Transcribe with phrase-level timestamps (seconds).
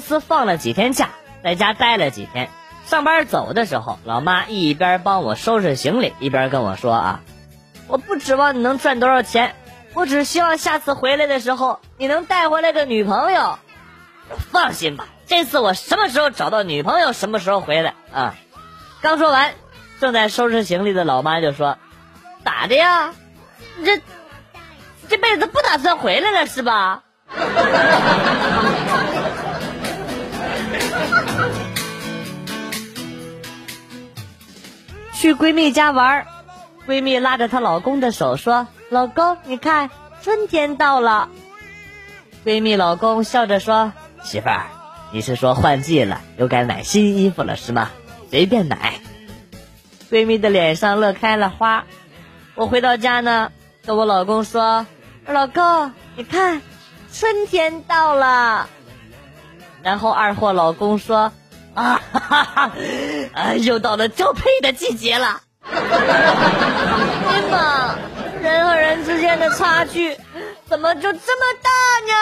[0.00, 1.10] 公司放了几天假，
[1.44, 2.48] 在家待了几天。
[2.86, 7.20] 上班走的时候，老妈一边帮我收拾行李，一边跟我说啊
[7.86, 9.54] ：“我不指望你能赚多少钱，
[9.92, 13.58] 我只希望下次回来的时候你能带回来个女朋友。”
[14.50, 18.36] 放心吧，这次我什么时候找到女朋友，什么时候回来啊！
[19.02, 19.52] 刚说完，
[20.00, 21.76] 正在收拾行李的老妈就说
[22.42, 23.12] ：“咋的呀？
[23.76, 24.00] 你这
[25.10, 27.02] 这辈子不打算回来了是吧？”
[35.20, 36.26] 去闺蜜家玩，
[36.88, 39.90] 闺蜜拉着她老公的手说：“老公，你看，
[40.22, 41.28] 春天到了。”
[42.42, 43.92] 闺蜜老公笑着说
[44.24, 44.64] ：“媳妇儿，
[45.12, 47.90] 你是说换季了，又该买新衣服了是吗？
[48.30, 48.94] 随便买。”
[50.10, 51.84] 闺蜜的脸上乐开了花。
[52.54, 53.52] 我回到家呢，
[53.84, 54.86] 跟我老公说
[55.28, 56.62] ：“老公，你看，
[57.12, 58.70] 春天到了。”
[59.84, 61.30] 然后二货老公说。
[61.74, 62.70] 啊哈哈哈！
[63.32, 65.40] 啊，又到了交配的季节了。
[65.62, 67.94] 哎妈，
[68.42, 70.16] 人和人之间的差距
[70.68, 71.70] 怎么就这么大
[72.08, 72.12] 呢？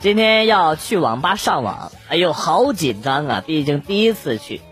[0.00, 3.42] 今天要去网吧上网，哎呦，好紧张啊！
[3.46, 4.62] 毕竟第一次去，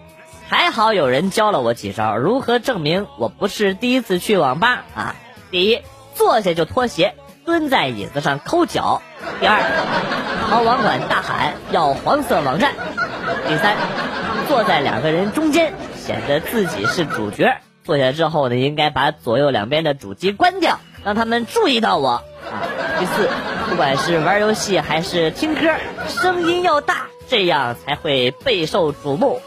[0.49, 5.15] 还好有人教了我几招，如何证明我不是第一次去网吧啊？
[5.51, 5.83] 第一，
[6.15, 7.15] 坐下就脱鞋。
[7.49, 9.01] 蹲在椅子上抠脚。
[9.41, 9.59] 第二，
[10.51, 12.75] 朝网管大喊要黄色网站。
[13.49, 13.75] 第三，
[14.49, 17.57] 坐在两个人中间，显得自己是主角。
[17.85, 22.11] 坐下之后呢，应该把左右两边的主机关掉，让他们注意到我。
[22.11, 22.23] 啊，
[22.99, 23.31] 第四，
[23.71, 25.71] 不管是玩游戏还是听歌，
[26.07, 29.41] 声音要大，这样才会备受瞩目。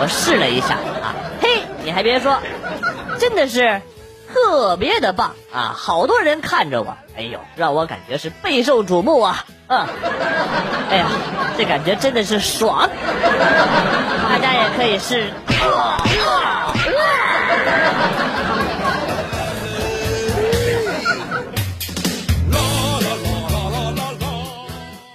[0.00, 1.12] 我试了一下啊，
[1.42, 2.38] 嘿，你还别说，
[3.18, 3.82] 真的是。
[4.34, 5.72] 特别的棒啊！
[5.76, 9.44] 好多人看着我，哎呦，让我感觉是备受瞩目啊！
[9.68, 9.86] 嗯，
[10.90, 11.06] 哎呀，
[11.56, 12.90] 这感觉真的是爽。
[14.28, 15.30] 大家也可以试。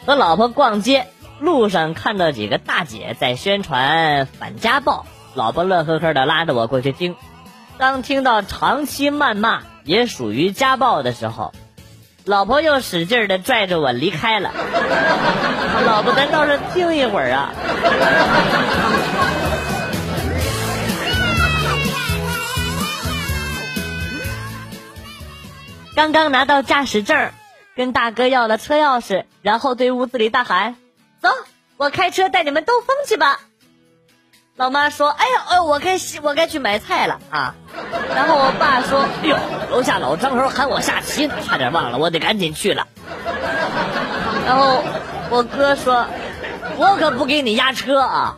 [0.05, 1.07] 和老婆逛街
[1.39, 7.17] 路上看到几个大姐在宣传反家暴，老婆乐呵呵的拉着我过去听。
[7.79, 11.53] 当听到长期谩骂也属于家暴的时候，
[12.25, 14.51] 老婆又使劲的拽着我离开了。
[15.87, 17.53] 老婆，咱倒是听一会儿啊！
[25.95, 27.31] 刚刚拿到驾驶证，
[27.77, 30.75] 跟大哥要了车钥匙，然后对屋子里大喊
[31.23, 31.29] ：“走，
[31.77, 33.39] 我开车带你们兜风去吧。”
[34.59, 37.55] 老妈说：“哎呀，哎，我该我该去买菜了啊。”
[38.13, 39.37] 然后我爸说：“哎呦，
[39.71, 42.85] 楼下老张头喊我下棋，差点忘了，我得赶紧去了。”
[44.45, 44.83] 然后
[45.29, 46.05] 我哥说
[46.75, 48.35] ：“我可不给你压车啊。”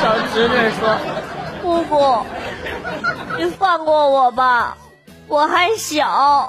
[0.00, 0.96] 小侄女说
[1.62, 2.24] ：“姑姑，
[3.38, 4.76] 你放过我吧，
[5.26, 6.48] 我还小。”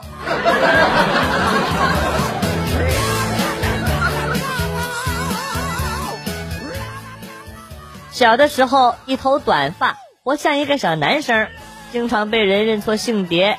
[8.20, 11.48] 小的时候，一头短发，活像一个小男生，
[11.94, 13.58] 经常被人认错性别。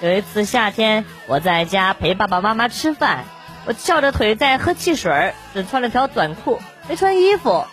[0.00, 3.26] 有一次夏天，我在家陪爸爸妈妈吃饭，
[3.66, 6.58] 我翘着腿在喝汽水，只穿了条短裤，
[6.88, 7.66] 没穿衣服。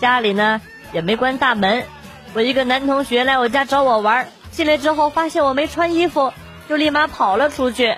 [0.00, 0.62] 家里呢
[0.94, 1.84] 也没关大门。
[2.32, 6.32] 我一个男同学来我家找我玩，进来之后发现我没穿衣服，
[6.70, 7.94] 就立马跑了出去。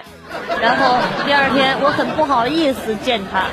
[0.61, 3.45] 然后第二天我很不好意思见他，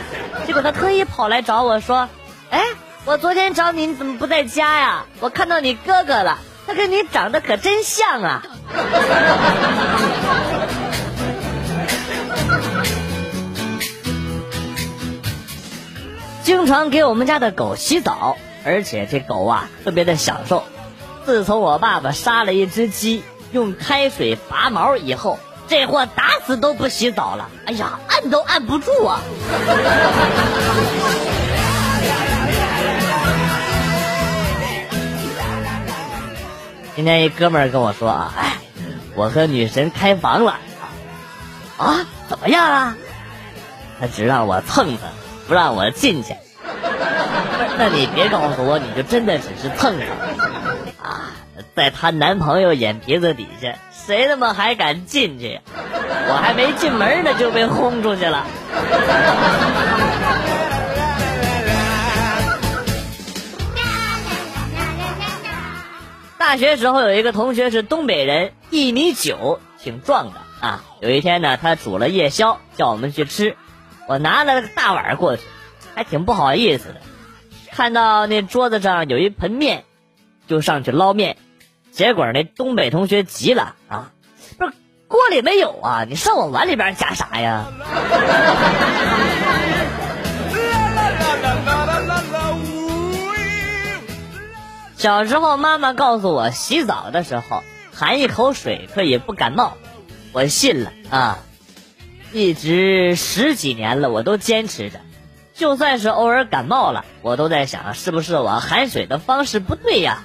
[0.48, 2.10] 结果他特意跑来找我说
[2.50, 2.64] ：“哎。”
[3.04, 5.06] 我昨天找你，你怎么不在家呀？
[5.22, 6.38] 我看到你哥哥了，
[6.68, 8.44] 他跟你长得可真像啊！
[16.44, 20.64] 经常给我们家的狗洗澡，而且这狗啊特别的享受。
[21.26, 27.50] 自从我爸爸杀了一只鸡，用开水拔毛以后，这货打死都不洗澡了。
[27.66, 29.22] 哎呀，按都按不住啊！
[36.96, 38.58] 今天一哥们儿跟我说啊，哎，
[39.16, 40.58] 我和女神开房了，
[41.78, 42.98] 啊，怎么样啊？
[44.00, 45.10] 他只让我蹭蹭，
[45.48, 46.36] 不让我进去。
[47.78, 50.08] 那你别告诉我，你就真的只是蹭蹭
[51.02, 51.32] 啊？
[51.76, 55.62] 在她男朋友眼皮子底下，谁他妈还敢进去？
[56.28, 58.46] 我还没进门呢，就被轰出去了。
[66.42, 70.84] 大学时候有一个同学是东北人，一米九，挺壮的啊。
[71.00, 73.56] 有一天呢，他煮了夜宵，叫我们去吃。
[74.08, 75.44] 我拿了个大碗过去，
[75.94, 76.96] 还挺不好意思的。
[77.72, 79.84] 看到那桌子上有一盆面，
[80.48, 81.38] 就上去捞面。
[81.92, 84.12] 结果那东北同学急了啊，
[84.58, 84.74] 不是
[85.08, 87.68] 锅里没有啊，你上我碗里边加啥呀？
[95.02, 99.76] 小时候妈妈告诉我，洗澡的时候含一口水可以不感冒，
[100.32, 101.40] 我信了啊。
[102.32, 105.00] 一直十几年了，我都坚持着。
[105.56, 110.22] 就算是偶尔感冒了，我都在想，是不是我含水的方式不对呀？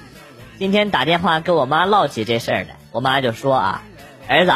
[0.58, 3.82] 今天打电话跟我妈唠起这事儿来，我妈就说啊，
[4.28, 4.52] 儿子，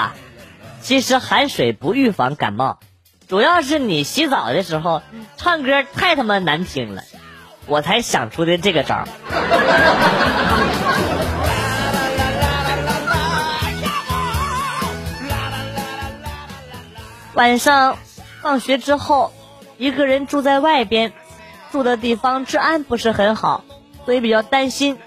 [0.83, 2.79] 其实含水不预防感冒，
[3.27, 5.01] 主要是你洗澡的时候
[5.39, 7.05] 唱歌太他妈难听了，
[7.67, 9.05] 我才想出的这个招儿。
[17.35, 17.97] 晚上
[18.43, 19.33] 放学之后，
[19.79, 21.13] 一个人住在外边，
[21.73, 23.65] 住的地方治安不是很好，
[24.05, 24.99] 所以比较担心。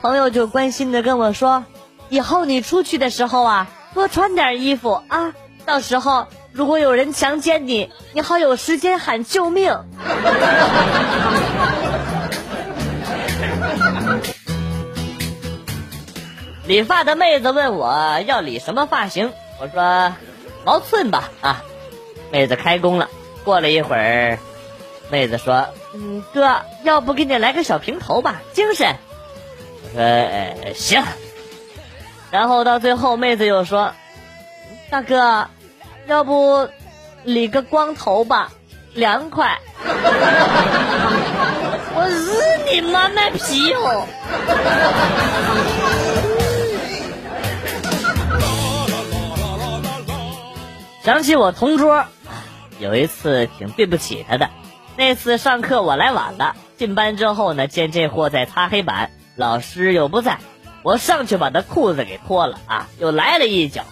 [0.00, 1.64] 朋友就关心的跟我说
[2.08, 5.32] ：“以后你出去的时候啊，多穿点衣服啊，
[5.64, 9.76] 到时候如果有人强奸你，你好有时间喊救命。
[16.66, 20.14] ”理发的妹子问我要理什么发型，我说
[20.64, 21.62] 毛寸吧啊。
[22.32, 23.08] 妹子开工了，
[23.44, 24.38] 过了一会儿，
[25.08, 28.96] 妹子说：“嗯，哥，要不给你来个小平头吧，精神。”
[29.84, 31.04] 我说：“呃，行。”
[32.32, 33.92] 然后到最后，妹子又说
[34.90, 35.46] ：“大哥，
[36.08, 36.68] 要不
[37.22, 38.50] 理个光头吧，
[38.92, 39.60] 凉快。
[41.98, 44.06] ”我日你妈卖皮哦！
[51.06, 52.04] 想起我同桌。
[52.80, 54.50] 有一次挺对不起他的，
[54.96, 60.40] 那次上课我来晚了，进班之后呢，见这货在擦黑板，老师又不在，
[60.82, 63.84] 我上去把他裤子给脱了啊，又来了一脚，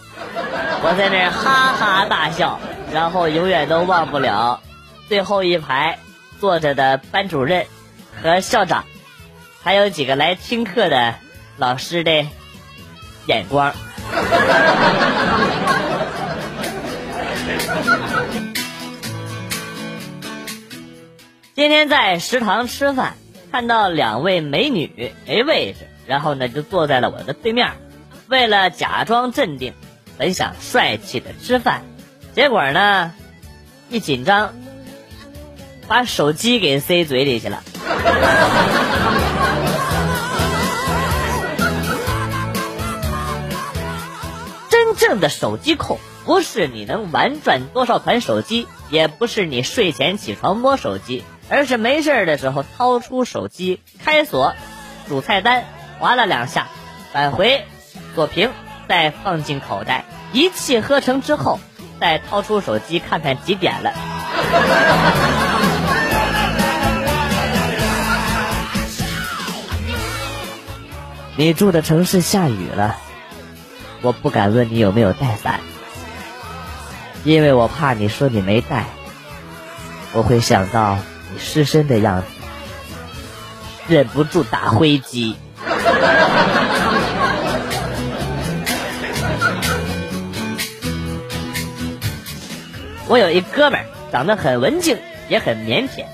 [0.82, 2.58] 我在那哈哈大笑，
[2.92, 4.60] 然后永远都忘不了
[5.08, 6.00] 最后一排
[6.40, 7.64] 坐着的班主任
[8.20, 8.84] 和校长，
[9.62, 11.14] 还有几个来听课的
[11.58, 12.26] 老师的
[13.26, 13.72] 眼光。
[21.54, 23.14] 今天在食堂吃饭，
[23.52, 27.74] 看到两位美女没位置，然后呢就坐在了我的对面。
[28.26, 29.72] 为了假装镇定，
[30.18, 31.84] 本想帅气的吃饭，
[32.34, 33.12] 结果呢
[33.88, 34.52] 一紧张，
[35.86, 37.62] 把手机给塞嘴里去了。
[44.68, 51.22] 真正的手机控，不是你能玩转多少款手机，也不是你睡前起床摸手机。
[51.48, 54.54] 而是没事的时候掏出手机开锁，
[55.08, 55.64] 主菜单
[55.98, 56.68] 划了两下，
[57.12, 57.64] 返回
[58.14, 58.50] 锁屏，
[58.88, 61.60] 再放进口袋，一气呵成之后，
[62.00, 63.92] 再掏出手机看看几点了。
[71.36, 72.96] 你住的城市下雨了，
[74.02, 75.60] 我不敢问你有没有带伞，
[77.24, 78.84] 因为我怕你说你没带，
[80.12, 80.98] 我会想到。
[81.38, 82.26] 失身的样子，
[83.88, 85.36] 忍不住打飞机。
[93.06, 94.98] 我有一哥们儿，长得很文静，
[95.28, 96.04] 也很腼腆。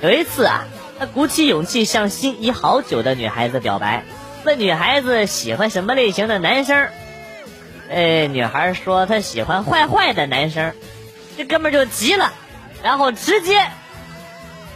[0.00, 0.64] 有一次啊，
[0.98, 4.04] 他鼓起勇气向心仪好久的女孩子表白，
[4.44, 6.88] 问女孩子喜欢什么类型的男生。
[7.90, 10.72] 哎，女孩说她喜欢坏坏的男生。
[11.36, 12.32] 这哥们儿就急了，
[12.82, 13.60] 然后直接。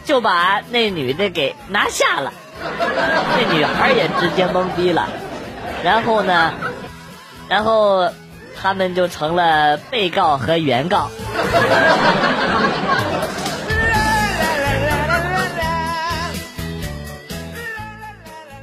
[0.05, 5.07] 就把那女的给拿下了，那女孩也直接懵逼了，
[5.83, 6.53] 然后呢，
[7.47, 8.09] 然后
[8.61, 11.09] 他们就成了被告和原告。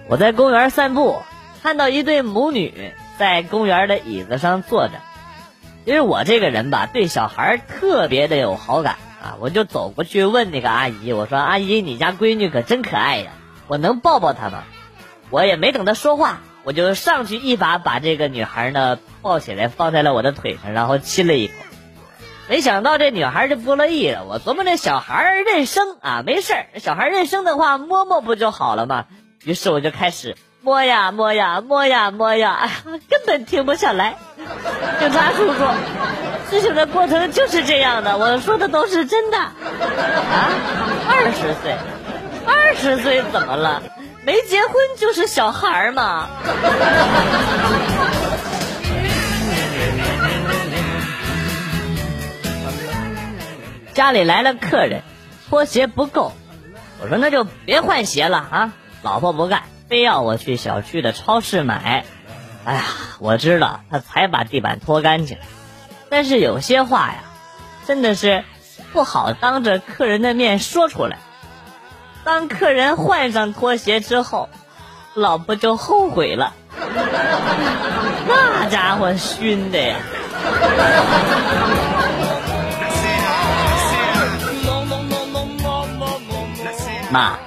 [0.09, 1.23] 我在公园散步，
[1.62, 4.94] 看到一对母女在公园的椅子上坐着，
[5.85, 8.97] 因为我这个人吧，对小孩特别的有好感。
[9.23, 9.37] 啊！
[9.41, 13.33] 我就走过去问那个阿姨，我说：“阿姨，你家闺女可真可爱呀，
[13.69, 14.65] 我能抱抱她吗？”
[15.31, 21.55] 我也没等她说话，我就上去一把把这个女孩呢抱起来，放在了我的腿上，然后亲了一口。
[22.49, 24.25] 没想到这女孩就不乐意了。
[24.25, 29.05] 我琢磨这小孩认生啊，没事儿，小孩认生的话摸摸不就好了吗？
[29.45, 32.69] 于是我就开始摸呀摸呀摸呀摸，呀，
[33.09, 34.19] 根本停不下来。
[34.99, 35.64] 警察叔叔，
[36.50, 39.38] 事情的过程就是这样的，我说的都是真的。
[39.38, 39.52] 啊，
[41.09, 41.76] 二十岁，
[42.47, 43.83] 二十岁怎么了？
[44.23, 46.28] 没结婚就是小孩儿嘛。
[53.95, 55.02] 家里来了客人，
[55.49, 56.33] 拖鞋不够，
[57.02, 58.73] 我说那就别换鞋了啊。
[59.02, 62.04] 老婆不干，非要我去小区的超市买。
[62.64, 62.85] 哎呀，
[63.19, 65.38] 我知道他才把地板拖干净，
[66.11, 67.25] 但是有些话呀，
[67.87, 68.45] 真的是
[68.93, 71.19] 不好当着客人的面说出来。
[72.23, 74.50] 当客人换上拖鞋之后，
[75.14, 76.52] 老婆就后悔了，
[78.29, 79.97] 那家伙熏的呀！
[87.11, 87.38] 妈，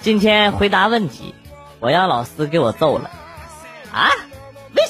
[0.00, 1.34] 今天回答问题，
[1.80, 3.10] 我让老师给我揍了。
[3.92, 4.08] 啊？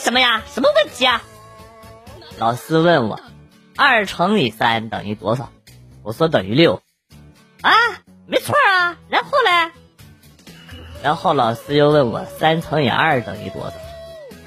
[0.02, 0.42] 为什么呀？
[0.52, 1.22] 什么问题啊？
[2.36, 3.20] 老师问我，
[3.76, 5.50] 二乘以三等于多少？
[6.02, 6.82] 我说等于六。
[7.60, 7.70] 啊，
[8.26, 8.96] 没错啊。
[9.08, 9.70] 然后嘞？
[11.04, 13.74] 然后老师又问我，三乘以二等于多少？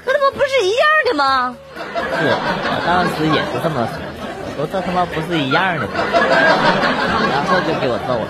[0.04, 1.56] 可他妈不是一样的吗？
[1.74, 3.96] 是，我当时也是这么说。
[4.44, 5.94] 我说这他妈不是一样的吗？
[7.32, 8.28] 然后就给我揍了。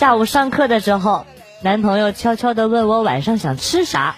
[0.00, 1.26] 下午上课的时候，
[1.60, 4.16] 男朋友悄悄的问我晚上想吃啥，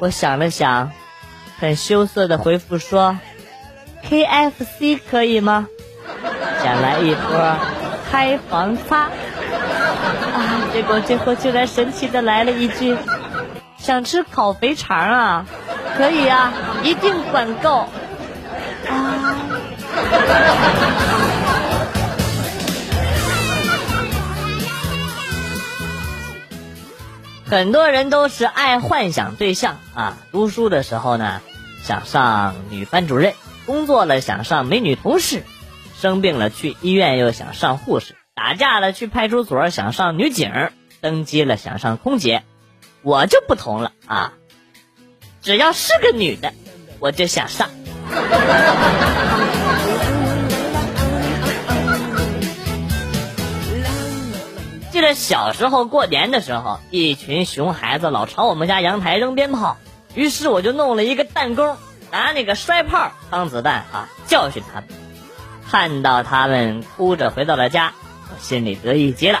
[0.00, 0.90] 我想了想，
[1.60, 3.16] 很羞涩的回复说
[4.02, 5.68] ：“K F C 可以吗？”
[6.64, 7.56] 想来一波
[8.10, 9.10] 开房擦啊！
[10.72, 12.96] 结果最后竟然神奇的来了一句
[13.78, 15.46] ：“想吃烤肥肠啊？
[15.96, 17.86] 可以啊，一定管够
[18.88, 19.36] 啊！”
[27.50, 30.16] 很多人都是爱幻想对象啊！
[30.30, 31.40] 读书的时候呢，
[31.82, 33.32] 想上女班主任；
[33.66, 35.40] 工作了想上美女同事；
[36.00, 42.44] 生病了去医院又想上护士；打架了去派出所想上女警；登机了想上空姐。
[43.02, 44.34] 我就不同了啊！
[45.42, 46.52] 只要是个女的，
[47.00, 47.68] 我就想上。
[55.14, 59.76] 小时候过年的时候，一群熊孩子老朝我们家阳台扔鞭炮，
[60.14, 61.76] 于是我就弄了一个弹弓，
[62.10, 64.88] 拿那个摔炮当子弹啊，教训他们。
[65.70, 67.92] 看到他们哭着回到了家，
[68.32, 69.40] 我心里得意极了。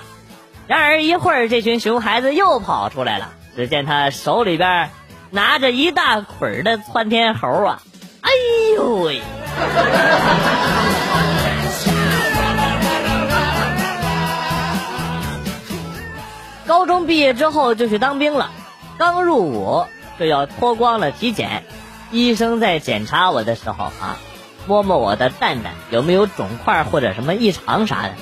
[0.66, 4.90] 然而一会儿，这群熊孩子又跑出来了，只见他手里边
[5.30, 7.82] 拿着一大捆的窜天猴啊！
[8.20, 8.30] 哎
[8.76, 9.22] 呦喂！
[16.70, 18.52] 高中毕业之后就去当兵了，
[18.96, 19.86] 刚入伍
[20.20, 21.64] 就要脱光了体检。
[22.12, 24.18] 医生在检查我的时候啊，
[24.68, 28.12] 摸摸我的蛋蛋有没有肿块或者什么异常啥的，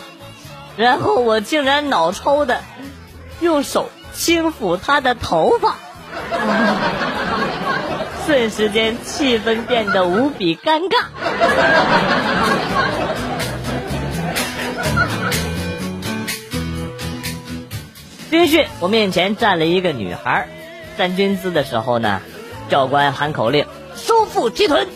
[0.78, 2.62] 然后我竟然脑抽的
[3.40, 5.74] 用手轻抚他的头发，
[8.24, 11.04] 瞬时间气氛变得无比尴尬。
[18.30, 20.48] 军训，我面前站了一个女孩，
[20.98, 22.20] 站军姿的时候呢，
[22.68, 23.64] 教官喊口令，
[23.96, 24.86] 收腹提臀，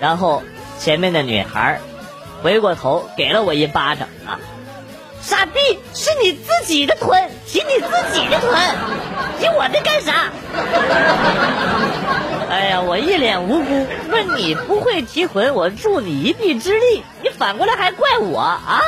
[0.00, 0.42] 然后
[0.78, 1.78] 前面的女孩
[2.42, 4.40] 回过头给了我一巴掌啊，
[5.22, 5.60] 傻逼，
[5.94, 8.52] 是你自己的臀，提你自己的臀，
[9.38, 10.32] 提我的干啥？
[12.50, 18.82] 哎呀，我一脸无辜，问你不会提臀，我助你一臂之力，你反过来还怪我啊？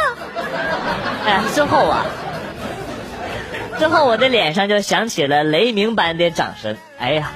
[1.25, 2.05] 哎，之后啊。
[3.79, 6.77] 之后，我的脸上就响起了雷鸣般的掌声。
[6.99, 7.33] 哎呀！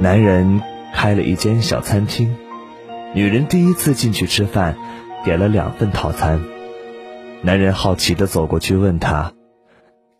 [0.00, 0.62] 男人
[0.94, 2.34] 开了一间小餐厅，
[3.14, 4.76] 女人第一次进去吃饭。
[5.24, 6.40] 点了两份套餐，
[7.42, 9.32] 男人好奇的走过去问他：“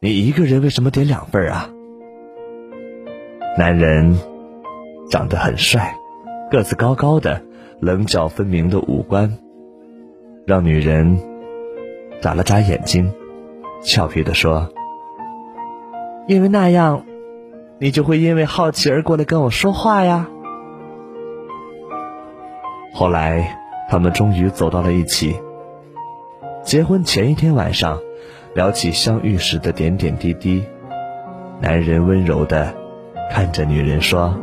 [0.01, 1.71] 你一个人为什么点两份啊？”
[3.57, 4.19] 男人
[5.11, 5.97] 长得很帅，
[6.51, 7.43] 个子高高的，
[7.81, 9.39] 棱角分明的五官，
[10.47, 11.19] 让女人
[12.21, 13.13] 眨了眨眼睛，
[13.83, 14.69] 俏皮的说
[16.29, 17.05] ：“因为那样，
[17.79, 20.29] 你就会因为好奇而过来跟我说话呀。”
[22.93, 23.58] 后来。
[23.91, 25.41] 他们终于走到了一起，
[26.63, 27.99] 结婚前一天晚上，
[28.55, 30.63] 聊起相遇时的点点滴滴，
[31.63, 32.75] 男人温柔的
[33.31, 34.37] 看着女人说：“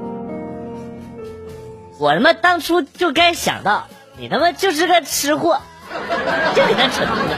[1.99, 3.85] 我他妈当初就该想到，
[4.17, 5.61] 你他妈就是个吃货，
[6.55, 7.35] 就给他扯犊子。”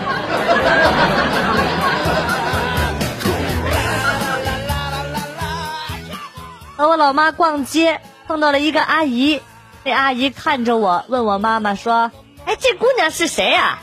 [6.77, 9.41] 和我老妈逛街，碰到了一个阿姨，
[9.83, 12.11] 那阿姨看着我，问我妈妈说
[12.45, 13.79] ：“哎，这姑娘是谁呀？”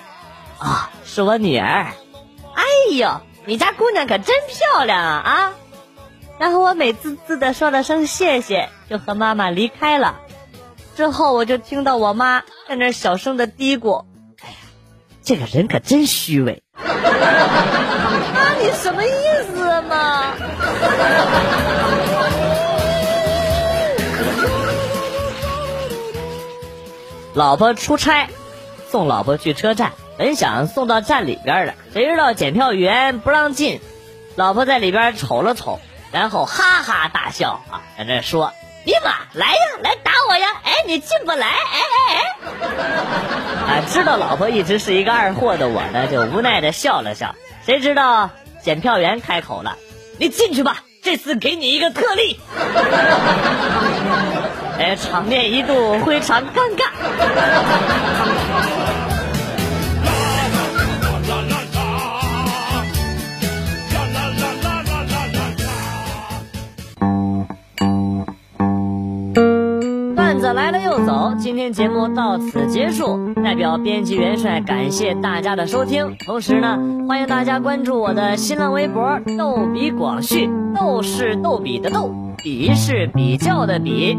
[0.59, 1.89] 啊，是我女儿。
[2.55, 2.63] 哎
[2.95, 5.53] 呦，你家姑娘可真漂亮啊啊！
[6.39, 10.21] 然后我美滋滋的说了声谢谢，就和妈妈离开了。
[10.97, 14.05] 之后我就听到我妈在那小声的嘀咕
[14.43, 14.57] ：“哎呀，
[15.23, 16.63] 这个人可真虚伪。
[18.35, 19.09] ”妈，你什么意
[19.55, 20.35] 思嘛？
[27.35, 28.29] 老婆出差，
[28.89, 33.81] 送老婆去车站，本想送到站里边的，谁知道检票员不让进。
[34.37, 35.81] 老婆在里边瞅了瞅，
[36.13, 38.53] 然后哈哈大笑啊，在那说
[38.87, 40.47] ：“尼玛，来呀，来打我呀！
[40.63, 42.37] 哎，你进不来，哎哎哎！”
[43.83, 47.35] 啊，知道老婆一直是一个二货的我呢，就无奈的笑了笑。
[47.67, 48.31] 谁知道
[48.63, 49.77] 检票员开口了
[50.19, 52.39] ：“你进去吧，这次给你一个特例。
[54.77, 56.85] ”哎，场面一度非常尴尬。
[70.17, 73.33] 段子来了又走，今天节目到此结束。
[73.45, 76.77] 代表编辑元帅感谢大家的收听，同时呢，
[77.09, 84.19] 欢迎大家关注我的新浪微博“逗比广旭”，逗是逗比的逗，比是比较的比。